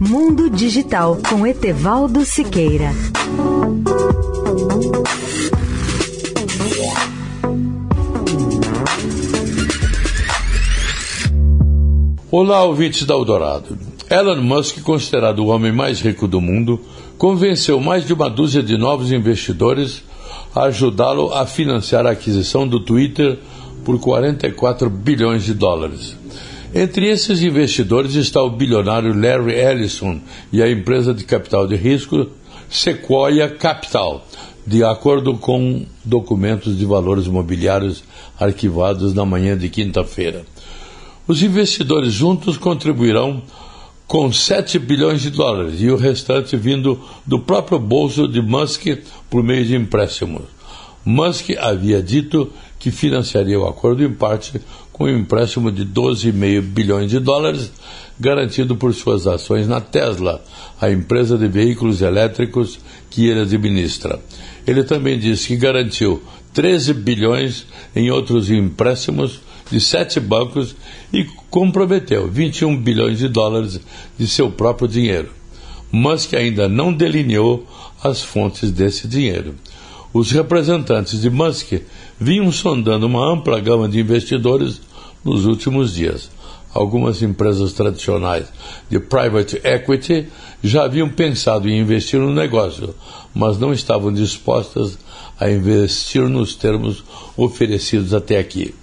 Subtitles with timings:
[0.00, 2.92] Mundo Digital com Etevaldo Siqueira.
[12.30, 13.76] Olá, ouvintes da Eldorado.
[14.08, 16.80] Elon Musk, considerado o homem mais rico do mundo,
[17.18, 20.04] convenceu mais de uma dúzia de novos investidores
[20.54, 23.36] a ajudá-lo a financiar a aquisição do Twitter
[23.84, 26.16] por 44 bilhões de dólares.
[26.74, 30.20] Entre esses investidores está o bilionário Larry Ellison
[30.52, 32.28] e a empresa de capital de risco
[32.68, 34.26] Sequoia Capital,
[34.66, 38.04] de acordo com documentos de valores imobiliários
[38.38, 40.44] arquivados na manhã de quinta-feira.
[41.26, 43.42] Os investidores juntos contribuirão
[44.06, 48.84] com 7 bilhões de dólares e o restante vindo do próprio bolso de Musk
[49.30, 50.57] por meio de empréstimos.
[51.04, 54.60] Musk havia dito que financiaria o acordo em parte
[54.92, 57.70] com um empréstimo de 12,5 bilhões de dólares,
[58.18, 60.42] garantido por suas ações na Tesla,
[60.80, 64.18] a empresa de veículos elétricos que ele administra.
[64.66, 66.22] Ele também disse que garantiu
[66.52, 70.74] 13 bilhões em outros empréstimos de sete bancos
[71.12, 73.80] e comprometeu 21 bilhões de dólares
[74.18, 75.30] de seu próprio dinheiro.
[75.92, 77.66] Musk ainda não delineou
[78.02, 79.54] as fontes desse dinheiro.
[80.12, 81.82] Os representantes de Musk
[82.18, 84.80] vinham sondando uma ampla gama de investidores
[85.24, 86.30] nos últimos dias.
[86.72, 88.46] Algumas empresas tradicionais
[88.90, 90.28] de private equity
[90.62, 92.94] já haviam pensado em investir no negócio,
[93.34, 94.98] mas não estavam dispostas
[95.38, 97.02] a investir nos termos
[97.36, 98.74] oferecidos até aqui.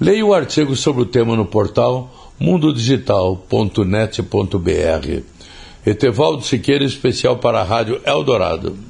[0.00, 5.22] Leia o artigo sobre o tema no portal mundodigital.net.br.
[5.84, 8.89] Etevaldo Siqueira, especial para a Rádio Eldorado.